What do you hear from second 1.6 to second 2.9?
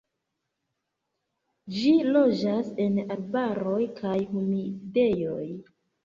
Ĝi loĝas